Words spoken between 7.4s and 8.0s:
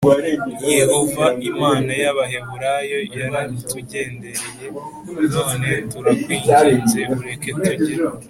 tujye